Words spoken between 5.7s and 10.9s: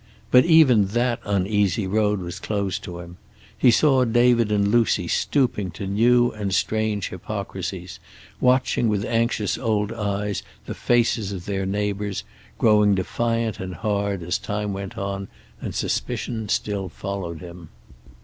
to new and strange hypocrisies, watching with anxious old eyes the